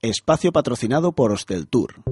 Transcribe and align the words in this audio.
Espacio 0.00 0.52
patrocinado 0.52 1.10
por 1.10 1.32
Hostel 1.32 1.66
Tour. 1.66 2.04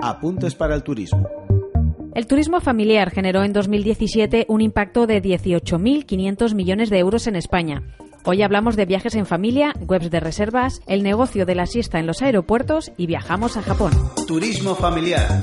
Apuntes 0.00 0.54
para 0.54 0.76
el 0.76 0.84
turismo. 0.84 1.28
El 2.14 2.28
turismo 2.28 2.60
familiar 2.60 3.10
generó 3.10 3.42
en 3.42 3.52
2017 3.52 4.46
un 4.48 4.60
impacto 4.60 5.08
de 5.08 5.20
18.500 5.20 6.54
millones 6.54 6.88
de 6.88 7.00
euros 7.00 7.26
en 7.26 7.34
España. 7.34 7.82
Hoy 8.24 8.42
hablamos 8.42 8.76
de 8.76 8.86
viajes 8.86 9.16
en 9.16 9.26
familia, 9.26 9.72
webs 9.80 10.12
de 10.12 10.20
reservas, 10.20 10.80
el 10.86 11.02
negocio 11.02 11.44
de 11.44 11.56
la 11.56 11.66
siesta 11.66 11.98
en 11.98 12.06
los 12.06 12.22
aeropuertos 12.22 12.92
y 12.96 13.06
viajamos 13.06 13.56
a 13.56 13.62
Japón. 13.62 13.90
Turismo 14.28 14.76
familiar. 14.76 15.40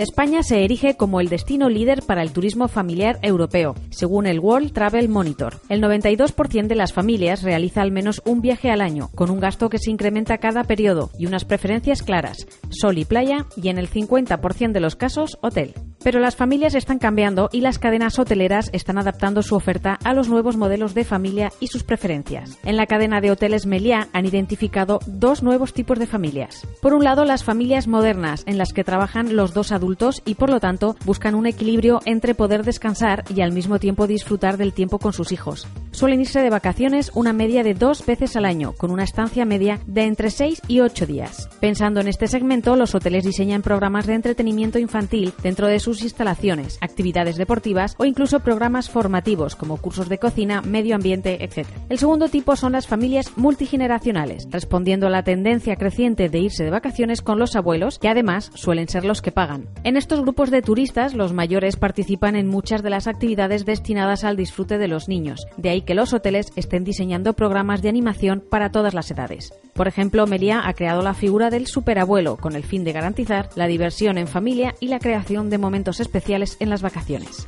España 0.00 0.42
se 0.42 0.64
erige 0.64 0.96
como 0.96 1.20
el 1.20 1.28
destino 1.28 1.68
líder 1.68 2.00
para 2.00 2.22
el 2.22 2.32
turismo 2.32 2.68
familiar 2.68 3.18
europeo, 3.20 3.74
según 3.90 4.26
el 4.26 4.40
World 4.40 4.72
Travel 4.72 5.10
Monitor. 5.10 5.60
El 5.68 5.82
92% 5.82 6.68
de 6.68 6.74
las 6.74 6.94
familias 6.94 7.42
realiza 7.42 7.82
al 7.82 7.92
menos 7.92 8.22
un 8.24 8.40
viaje 8.40 8.70
al 8.70 8.80
año, 8.80 9.10
con 9.14 9.28
un 9.28 9.40
gasto 9.40 9.68
que 9.68 9.76
se 9.76 9.90
incrementa 9.90 10.38
cada 10.38 10.64
periodo 10.64 11.10
y 11.18 11.26
unas 11.26 11.44
preferencias 11.44 12.02
claras, 12.02 12.46
sol 12.70 12.96
y 12.96 13.04
playa, 13.04 13.44
y 13.56 13.68
en 13.68 13.76
el 13.76 13.90
50% 13.90 14.72
de 14.72 14.80
los 14.80 14.96
casos, 14.96 15.36
hotel. 15.42 15.74
Pero 16.02 16.18
las 16.18 16.36
familias 16.36 16.74
están 16.74 16.98
cambiando 16.98 17.50
y 17.52 17.60
las 17.60 17.78
cadenas 17.78 18.18
hoteleras 18.18 18.70
están 18.72 18.98
adaptando 18.98 19.42
su 19.42 19.54
oferta 19.54 19.98
a 20.02 20.14
los 20.14 20.28
nuevos 20.28 20.56
modelos 20.56 20.94
de 20.94 21.04
familia 21.04 21.52
y 21.60 21.66
sus 21.66 21.82
preferencias. 21.82 22.58
En 22.64 22.76
la 22.76 22.86
cadena 22.86 23.20
de 23.20 23.30
hoteles 23.30 23.66
Meliá 23.66 24.08
han 24.12 24.26
identificado 24.26 25.00
dos 25.06 25.42
nuevos 25.42 25.72
tipos 25.72 25.98
de 25.98 26.06
familias. 26.06 26.66
Por 26.80 26.94
un 26.94 27.04
lado, 27.04 27.24
las 27.24 27.44
familias 27.44 27.86
modernas, 27.86 28.44
en 28.46 28.58
las 28.58 28.72
que 28.72 28.84
trabajan 28.84 29.36
los 29.36 29.52
dos 29.52 29.72
adultos 29.72 30.22
y 30.24 30.34
por 30.34 30.50
lo 30.50 30.60
tanto 30.60 30.96
buscan 31.04 31.34
un 31.34 31.46
equilibrio 31.46 32.00
entre 32.04 32.34
poder 32.34 32.64
descansar 32.64 33.24
y 33.34 33.42
al 33.42 33.52
mismo 33.52 33.78
tiempo 33.78 34.06
disfrutar 34.06 34.56
del 34.56 34.72
tiempo 34.72 34.98
con 34.98 35.12
sus 35.12 35.32
hijos. 35.32 35.66
Suelen 36.00 36.22
irse 36.22 36.40
de 36.40 36.48
vacaciones 36.48 37.12
una 37.14 37.34
media 37.34 37.62
de 37.62 37.74
dos 37.74 38.06
veces 38.06 38.34
al 38.34 38.46
año, 38.46 38.72
con 38.72 38.90
una 38.90 39.04
estancia 39.04 39.44
media 39.44 39.80
de 39.86 40.04
entre 40.04 40.30
seis 40.30 40.62
y 40.66 40.80
ocho 40.80 41.04
días. 41.04 41.50
Pensando 41.60 42.00
en 42.00 42.08
este 42.08 42.26
segmento, 42.26 42.74
los 42.74 42.94
hoteles 42.94 43.22
diseñan 43.22 43.60
programas 43.60 44.06
de 44.06 44.14
entretenimiento 44.14 44.78
infantil 44.78 45.34
dentro 45.42 45.66
de 45.66 45.78
sus 45.78 46.02
instalaciones, 46.02 46.78
actividades 46.80 47.36
deportivas 47.36 47.96
o 47.98 48.06
incluso 48.06 48.40
programas 48.40 48.88
formativos 48.88 49.56
como 49.56 49.76
cursos 49.76 50.08
de 50.08 50.16
cocina, 50.16 50.62
medio 50.62 50.94
ambiente, 50.94 51.44
etc. 51.44 51.68
El 51.90 51.98
segundo 51.98 52.30
tipo 52.30 52.56
son 52.56 52.72
las 52.72 52.86
familias 52.86 53.36
multigeneracionales, 53.36 54.48
respondiendo 54.50 55.06
a 55.06 55.10
la 55.10 55.22
tendencia 55.22 55.76
creciente 55.76 56.30
de 56.30 56.38
irse 56.38 56.64
de 56.64 56.70
vacaciones 56.70 57.20
con 57.20 57.38
los 57.38 57.56
abuelos, 57.56 57.98
que 57.98 58.08
además 58.08 58.50
suelen 58.54 58.88
ser 58.88 59.04
los 59.04 59.20
que 59.20 59.32
pagan. 59.32 59.68
En 59.84 59.98
estos 59.98 60.22
grupos 60.22 60.50
de 60.50 60.62
turistas, 60.62 61.12
los 61.12 61.34
mayores 61.34 61.76
participan 61.76 62.36
en 62.36 62.46
muchas 62.46 62.82
de 62.82 62.88
las 62.88 63.06
actividades 63.06 63.66
destinadas 63.66 64.24
al 64.24 64.38
disfrute 64.38 64.78
de 64.78 64.88
los 64.88 65.06
niños, 65.06 65.46
de 65.58 65.68
ahí 65.68 65.82
que 65.82 65.89
los 65.94 66.12
hoteles 66.12 66.52
estén 66.56 66.84
diseñando 66.84 67.32
programas 67.32 67.82
de 67.82 67.88
animación 67.88 68.42
para 68.48 68.70
todas 68.70 68.94
las 68.94 69.10
edades. 69.10 69.52
Por 69.74 69.88
ejemplo, 69.88 70.26
Melia 70.26 70.62
ha 70.66 70.74
creado 70.74 71.02
la 71.02 71.14
figura 71.14 71.50
del 71.50 71.66
superabuelo 71.66 72.36
con 72.36 72.56
el 72.56 72.64
fin 72.64 72.84
de 72.84 72.92
garantizar 72.92 73.50
la 73.54 73.66
diversión 73.66 74.18
en 74.18 74.26
familia 74.26 74.74
y 74.80 74.88
la 74.88 74.98
creación 74.98 75.50
de 75.50 75.58
momentos 75.58 76.00
especiales 76.00 76.56
en 76.60 76.70
las 76.70 76.82
vacaciones. 76.82 77.46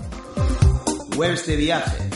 De. 1.16 2.11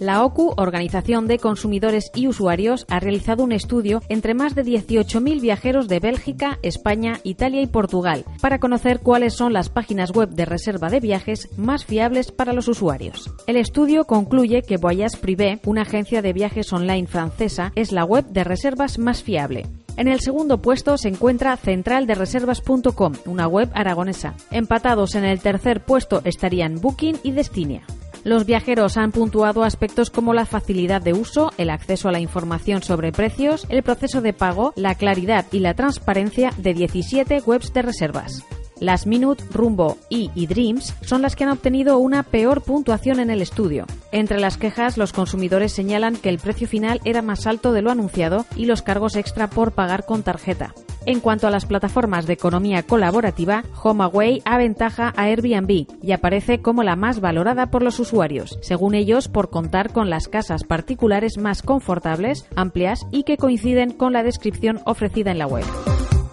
La 0.00 0.24
OCU, 0.24 0.54
Organización 0.56 1.26
de 1.26 1.38
Consumidores 1.38 2.10
y 2.14 2.26
Usuarios, 2.26 2.84
ha 2.88 3.00
realizado 3.00 3.44
un 3.44 3.52
estudio 3.52 4.02
entre 4.08 4.34
más 4.34 4.54
de 4.54 4.64
18.000 4.64 5.40
viajeros 5.40 5.88
de 5.88 6.00
Bélgica, 6.00 6.58
España, 6.62 7.20
Italia 7.22 7.62
y 7.62 7.66
Portugal 7.66 8.24
para 8.40 8.58
conocer 8.58 9.00
cuáles 9.00 9.34
son 9.34 9.52
las 9.52 9.68
páginas 9.68 10.10
web 10.12 10.30
de 10.30 10.44
reserva 10.44 10.90
de 10.90 11.00
viajes 11.00 11.48
más 11.56 11.84
fiables 11.84 12.32
para 12.32 12.52
los 12.52 12.68
usuarios. 12.68 13.30
El 13.46 13.56
estudio 13.56 14.04
concluye 14.04 14.62
que 14.62 14.76
Voyage 14.76 15.18
Privé, 15.18 15.60
una 15.64 15.82
agencia 15.82 16.22
de 16.22 16.32
viajes 16.32 16.72
online 16.72 17.06
francesa, 17.06 17.72
es 17.74 17.92
la 17.92 18.04
web 18.04 18.26
de 18.26 18.44
reservas 18.44 18.98
más 18.98 19.22
fiable. 19.22 19.66
En 19.96 20.08
el 20.08 20.20
segundo 20.20 20.60
puesto 20.60 20.98
se 20.98 21.08
encuentra 21.08 21.56
centraldereservas.com, 21.56 23.12
una 23.26 23.46
web 23.46 23.70
aragonesa. 23.74 24.34
Empatados 24.50 25.14
en 25.14 25.24
el 25.24 25.40
tercer 25.40 25.84
puesto 25.84 26.20
estarían 26.24 26.80
Booking 26.80 27.18
y 27.22 27.30
Destinia. 27.30 27.82
Los 28.24 28.46
viajeros 28.46 28.96
han 28.96 29.12
puntuado 29.12 29.64
aspectos 29.64 30.08
como 30.08 30.32
la 30.32 30.46
facilidad 30.46 31.02
de 31.02 31.12
uso, 31.12 31.52
el 31.58 31.68
acceso 31.68 32.08
a 32.08 32.12
la 32.12 32.20
información 32.20 32.82
sobre 32.82 33.12
precios, 33.12 33.66
el 33.68 33.82
proceso 33.82 34.22
de 34.22 34.32
pago, 34.32 34.72
la 34.76 34.94
claridad 34.94 35.44
y 35.52 35.58
la 35.58 35.74
transparencia 35.74 36.50
de 36.56 36.72
17 36.72 37.42
webs 37.44 37.74
de 37.74 37.82
reservas. 37.82 38.42
Las 38.80 39.06
Minute, 39.06 39.44
Rumbo 39.52 39.98
y 40.08 40.46
Dreams 40.46 40.94
son 41.02 41.22
las 41.22 41.36
que 41.36 41.44
han 41.44 41.50
obtenido 41.50 41.98
una 41.98 42.22
peor 42.22 42.62
puntuación 42.62 43.20
en 43.20 43.30
el 43.30 43.42
estudio. 43.42 43.86
Entre 44.10 44.40
las 44.40 44.56
quejas, 44.56 44.96
los 44.96 45.12
consumidores 45.12 45.72
señalan 45.72 46.16
que 46.16 46.28
el 46.28 46.38
precio 46.38 46.66
final 46.66 47.00
era 47.04 47.22
más 47.22 47.46
alto 47.46 47.72
de 47.72 47.82
lo 47.82 47.90
anunciado 47.90 48.46
y 48.56 48.64
los 48.64 48.82
cargos 48.82 49.16
extra 49.16 49.48
por 49.48 49.72
pagar 49.72 50.06
con 50.06 50.22
tarjeta. 50.22 50.74
En 51.06 51.20
cuanto 51.20 51.46
a 51.46 51.50
las 51.50 51.66
plataformas 51.66 52.26
de 52.26 52.32
economía 52.32 52.82
colaborativa, 52.82 53.64
HomeAway 53.82 54.40
aventaja 54.46 55.12
a 55.16 55.24
Airbnb 55.24 55.86
y 56.02 56.12
aparece 56.12 56.62
como 56.62 56.82
la 56.82 56.96
más 56.96 57.20
valorada 57.20 57.70
por 57.70 57.82
los 57.82 58.00
usuarios, 58.00 58.58
según 58.62 58.94
ellos 58.94 59.28
por 59.28 59.50
contar 59.50 59.92
con 59.92 60.08
las 60.08 60.28
casas 60.28 60.64
particulares 60.64 61.36
más 61.36 61.62
confortables, 61.62 62.46
amplias 62.56 63.06
y 63.10 63.24
que 63.24 63.36
coinciden 63.36 63.90
con 63.92 64.14
la 64.14 64.22
descripción 64.22 64.80
ofrecida 64.86 65.30
en 65.30 65.38
la 65.38 65.46
web. 65.46 65.64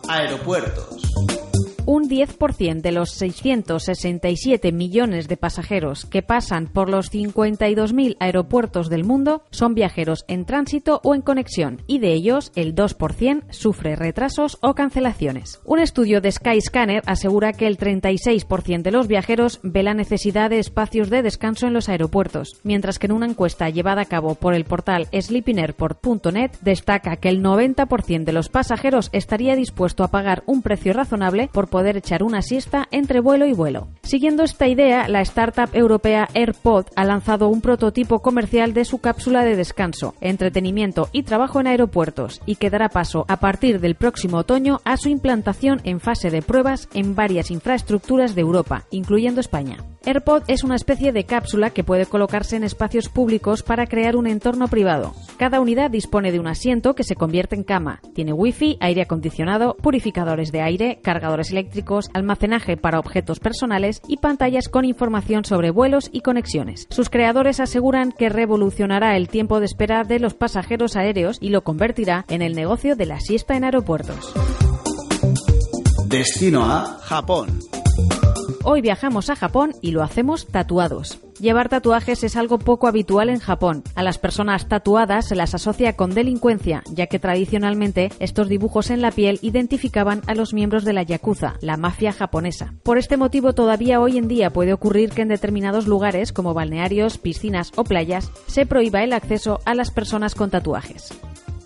Aeropuertos. 0.07 1.00
Un 1.93 2.07
10% 2.07 2.79
de 2.79 2.93
los 2.93 3.11
667 3.11 4.71
millones 4.71 5.27
de 5.27 5.35
pasajeros 5.35 6.05
que 6.05 6.21
pasan 6.21 6.67
por 6.67 6.89
los 6.89 7.11
52.000 7.11 8.15
aeropuertos 8.21 8.87
del 8.87 9.03
mundo 9.03 9.43
son 9.51 9.75
viajeros 9.75 10.23
en 10.29 10.45
tránsito 10.45 11.01
o 11.03 11.15
en 11.15 11.21
conexión 11.21 11.81
y 11.87 11.99
de 11.99 12.13
ellos 12.13 12.53
el 12.55 12.75
2% 12.75 13.43
sufre 13.49 13.97
retrasos 13.97 14.57
o 14.61 14.73
cancelaciones. 14.73 15.59
Un 15.65 15.79
estudio 15.79 16.21
de 16.21 16.31
Skyscanner 16.31 17.03
asegura 17.07 17.51
que 17.51 17.67
el 17.67 17.77
36% 17.77 18.83
de 18.83 18.91
los 18.91 19.09
viajeros 19.09 19.59
ve 19.61 19.83
la 19.83 19.93
necesidad 19.93 20.49
de 20.49 20.59
espacios 20.59 21.09
de 21.09 21.23
descanso 21.23 21.67
en 21.67 21.73
los 21.73 21.89
aeropuertos, 21.89 22.61
mientras 22.63 22.99
que 22.99 23.07
en 23.07 23.11
una 23.11 23.25
encuesta 23.25 23.69
llevada 23.69 24.03
a 24.03 24.05
cabo 24.05 24.35
por 24.35 24.53
el 24.53 24.63
portal 24.63 25.09
sleepinairport.net 25.11 26.51
destaca 26.61 27.17
que 27.17 27.27
el 27.27 27.43
90% 27.43 28.23
de 28.23 28.31
los 28.31 28.47
pasajeros 28.47 29.09
estaría 29.11 29.57
dispuesto 29.57 30.05
a 30.05 30.07
pagar 30.11 30.43
un 30.45 30.61
precio 30.61 30.93
razonable 30.93 31.49
por 31.51 31.67
poder 31.81 31.97
echar 31.97 32.21
una 32.21 32.43
siesta 32.43 32.87
entre 32.91 33.21
vuelo 33.21 33.47
y 33.47 33.53
vuelo. 33.53 33.87
Siguiendo 34.03 34.43
esta 34.43 34.67
idea, 34.67 35.07
la 35.07 35.21
startup 35.21 35.71
europea 35.73 36.27
AirPod 36.35 36.85
ha 36.95 37.05
lanzado 37.05 37.47
un 37.47 37.59
prototipo 37.59 38.19
comercial 38.19 38.75
de 38.75 38.85
su 38.85 38.99
cápsula 38.99 39.43
de 39.43 39.55
descanso, 39.55 40.13
entretenimiento 40.21 41.09
y 41.11 41.23
trabajo 41.23 41.59
en 41.59 41.65
aeropuertos 41.65 42.39
y 42.45 42.57
que 42.57 42.69
dará 42.69 42.89
paso 42.89 43.25
a 43.29 43.37
partir 43.37 43.79
del 43.79 43.95
próximo 43.95 44.37
otoño 44.37 44.79
a 44.85 44.95
su 44.95 45.09
implantación 45.09 45.81
en 45.83 45.99
fase 45.99 46.29
de 46.29 46.43
pruebas 46.43 46.87
en 46.93 47.15
varias 47.15 47.49
infraestructuras 47.49 48.35
de 48.35 48.41
Europa, 48.41 48.85
incluyendo 48.91 49.41
España. 49.41 49.77
AirPod 50.03 50.43
es 50.47 50.63
una 50.63 50.75
especie 50.75 51.11
de 51.11 51.25
cápsula 51.25 51.69
que 51.69 51.83
puede 51.83 52.07
colocarse 52.07 52.55
en 52.55 52.63
espacios 52.63 53.07
públicos 53.07 53.61
para 53.61 53.85
crear 53.85 54.15
un 54.15 54.25
entorno 54.25 54.67
privado. 54.67 55.13
Cada 55.37 55.61
unidad 55.61 55.91
dispone 55.91 56.31
de 56.31 56.39
un 56.39 56.47
asiento 56.47 56.95
que 56.95 57.03
se 57.03 57.15
convierte 57.15 57.55
en 57.55 57.63
cama. 57.63 58.01
Tiene 58.15 58.33
wifi, 58.33 58.77
aire 58.79 59.03
acondicionado, 59.03 59.75
purificadores 59.75 60.51
de 60.51 60.61
aire, 60.61 60.99
cargadores 61.03 61.51
eléctricos, 61.51 62.09
almacenaje 62.15 62.77
para 62.77 62.99
objetos 62.99 63.39
personales 63.39 64.01
y 64.07 64.17
pantallas 64.17 64.69
con 64.69 64.85
información 64.85 65.45
sobre 65.45 65.69
vuelos 65.69 66.09
y 66.11 66.21
conexiones. 66.21 66.87
Sus 66.89 67.09
creadores 67.09 67.59
aseguran 67.59 68.11
que 68.11 68.29
revolucionará 68.29 69.15
el 69.17 69.27
tiempo 69.27 69.59
de 69.59 69.67
espera 69.67 70.03
de 70.03 70.19
los 70.19 70.33
pasajeros 70.33 70.95
aéreos 70.95 71.37
y 71.39 71.49
lo 71.49 71.63
convertirá 71.63 72.25
en 72.27 72.41
el 72.41 72.55
negocio 72.55 72.95
de 72.95 73.05
la 73.05 73.19
siesta 73.19 73.55
en 73.55 73.65
aeropuertos. 73.65 74.33
Destino 76.07 76.65
a 76.65 76.97
Japón. 77.03 77.70
Hoy 78.63 78.81
viajamos 78.81 79.31
a 79.31 79.35
Japón 79.35 79.73
y 79.81 79.91
lo 79.91 80.03
hacemos 80.03 80.45
tatuados. 80.45 81.19
Llevar 81.39 81.67
tatuajes 81.67 82.23
es 82.23 82.35
algo 82.35 82.59
poco 82.59 82.87
habitual 82.87 83.29
en 83.29 83.39
Japón. 83.39 83.83
A 83.95 84.03
las 84.03 84.19
personas 84.19 84.67
tatuadas 84.67 85.27
se 85.27 85.35
las 85.35 85.55
asocia 85.55 85.95
con 85.95 86.13
delincuencia, 86.13 86.83
ya 86.91 87.07
que 87.07 87.17
tradicionalmente 87.17 88.11
estos 88.19 88.49
dibujos 88.49 88.91
en 88.91 89.01
la 89.01 89.11
piel 89.11 89.39
identificaban 89.41 90.21
a 90.27 90.35
los 90.35 90.53
miembros 90.53 90.85
de 90.85 90.93
la 90.93 91.01
Yakuza, 91.01 91.55
la 91.61 91.75
mafia 91.75 92.13
japonesa. 92.13 92.75
Por 92.83 92.99
este 92.99 93.17
motivo 93.17 93.53
todavía 93.53 93.99
hoy 93.99 94.19
en 94.19 94.27
día 94.27 94.53
puede 94.53 94.73
ocurrir 94.73 95.09
que 95.09 95.23
en 95.23 95.29
determinados 95.29 95.87
lugares 95.87 96.31
como 96.31 96.53
balnearios, 96.53 97.17
piscinas 97.17 97.71
o 97.75 97.83
playas 97.83 98.31
se 98.45 98.67
prohíba 98.67 99.03
el 99.03 99.13
acceso 99.13 99.59
a 99.65 99.73
las 99.73 99.89
personas 99.89 100.35
con 100.35 100.51
tatuajes. 100.51 101.11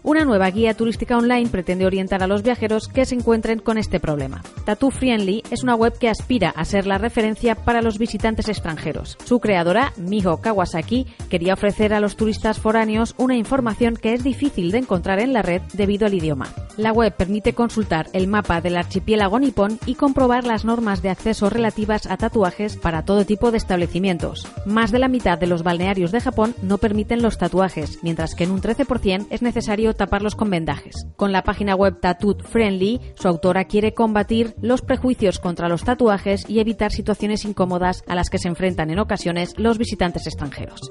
Una 0.06 0.24
nueva 0.24 0.52
guía 0.52 0.75
turística 0.75 1.18
online 1.18 1.50
pretende 1.50 1.88
orientar 1.88 2.22
a 2.22 2.28
los 2.28 2.44
viajeros 2.44 2.88
que 2.88 3.07
se 3.07 3.16
encuentren 3.16 3.57
con 3.57 3.80
este 3.80 4.00
problema. 4.00 4.44
Tattoo 4.63 4.92
Friendly 4.92 5.42
es 5.50 5.63
una 5.63 5.74
web 5.74 5.98
que 5.98 6.10
aspira 6.10 6.52
a 6.52 6.63
ser 6.63 6.86
la 6.86 7.00
referencia 7.00 7.56
para 7.56 7.81
los 7.81 7.98
visitantes 7.98 8.48
extranjeros. 8.48 9.18
Su 9.25 9.40
creadora, 9.40 9.94
Miho 9.98 10.38
Kawasaki, 10.42 11.07
quería 11.28 11.56
ofrecer 11.56 11.92
a 11.92 12.00
los 12.00 12.18
turistas 12.18 12.60
foráneos 12.60 13.16
una 13.18 13.36
información 13.36 13.96
que 13.96 14.13
es 14.13 14.24
difícil 14.24 14.69
de 14.69 14.78
encontrar 14.78 15.19
en 15.19 15.34
la 15.34 15.42
red 15.42 15.63
debido 15.74 16.06
al 16.06 16.13
idioma. 16.13 16.54
La 16.77 16.92
web 16.92 17.13
permite 17.16 17.54
consultar 17.54 18.07
el 18.12 18.27
mapa 18.27 18.60
del 18.60 18.75
archipiélago 18.75 19.39
nipón 19.39 19.80
y 19.86 19.95
comprobar 19.95 20.45
las 20.45 20.66
normas 20.66 21.01
de 21.01 21.10
acceso 21.10 21.50
relativas 21.50 22.06
a 22.06 22.18
tatuajes 22.18 22.75
para 22.75 23.06
todo 23.06 23.25
tipo 23.25 23.51
de 23.51 23.57
establecimientos. 23.57 24.48
Más 24.66 24.92
de 24.92 25.00
la 25.00 25.07
mitad 25.07 25.38
de 25.38 25.48
los 25.48 25.63
balnearios 25.63 26.12
de 26.12 26.19
Japón 26.19 26.54
no 26.62 26.77
permiten 26.77 27.22
los 27.22 27.38
tatuajes, 27.38 28.00
mientras 28.04 28.36
que 28.36 28.44
en 28.44 28.51
un 28.51 28.62
13% 28.62 29.27
es 29.30 29.42
necesario 29.42 29.94
taparlos 29.94 30.36
con 30.36 30.50
vendajes. 30.50 31.07
Con 31.16 31.31
la 31.31 31.44
página 31.44 31.75
web 31.75 32.00
Tattoo 32.01 32.36
Friendly, 32.44 33.00
su 33.16 33.27
autora 33.30 33.66
quiere 33.66 33.94
combatir 33.94 34.54
los 34.62 34.81
prejuicios 34.81 35.39
contra 35.39 35.69
los 35.69 35.83
tatuajes 35.83 36.50
y 36.50 36.60
evitar 36.60 36.92
situaciones 36.92 37.45
incómodas 37.45 38.04
a 38.07 38.16
las 38.16 38.30
que 38.30 38.38
se 38.38 38.50
enfrentan 38.50 38.89
en 38.89 39.00
ocasiones 39.00 39.54
los 39.57 39.77
visitantes 39.77 40.27
extranjeros. 40.27 40.81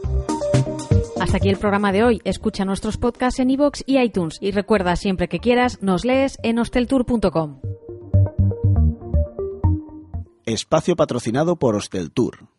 Hasta 1.35 1.43
aquí 1.43 1.51
el 1.51 1.59
programa 1.59 1.91
de 1.91 2.05
hoy. 2.05 2.21
Escucha 2.23 2.65
nuestros 2.65 2.97
podcasts 2.97 3.41
en 3.41 3.51
iVoox 3.51 3.83
y 3.87 3.99
iTunes 3.99 4.39
y 4.41 4.53
recuerda 4.53 4.95
siempre 4.95 5.27
que 5.27 5.41
quieras, 5.41 5.83
nos 5.83 6.05
lees 6.05 6.39
en 6.45 6.61
hosteltour.com. 6.61 7.61
Espacio 10.47 10.95
patrocinado 10.95 11.57
por 11.57 11.75
Hosteltour. 11.75 12.54